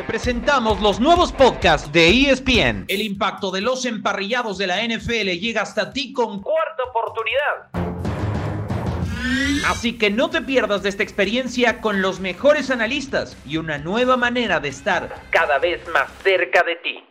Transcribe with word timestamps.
Te 0.00 0.06
presentamos 0.06 0.80
los 0.80 0.98
nuevos 0.98 1.30
podcasts 1.30 1.92
de 1.92 2.08
ESPN. 2.08 2.86
El 2.88 3.02
impacto 3.02 3.50
de 3.50 3.60
los 3.60 3.84
emparrillados 3.84 4.56
de 4.56 4.66
la 4.66 4.82
NFL 4.82 5.28
llega 5.38 5.60
hasta 5.60 5.92
ti 5.92 6.14
con 6.14 6.40
cuarta 6.40 6.84
oportunidad. 6.84 7.68
Así 9.66 9.98
que 9.98 10.08
no 10.08 10.30
te 10.30 10.40
pierdas 10.40 10.82
de 10.82 10.88
esta 10.88 11.02
experiencia 11.02 11.82
con 11.82 12.00
los 12.00 12.18
mejores 12.18 12.70
analistas 12.70 13.36
y 13.46 13.58
una 13.58 13.76
nueva 13.76 14.16
manera 14.16 14.58
de 14.58 14.70
estar 14.70 15.16
cada 15.28 15.58
vez 15.58 15.86
más 15.88 16.10
cerca 16.22 16.62
de 16.62 16.76
ti. 16.76 17.09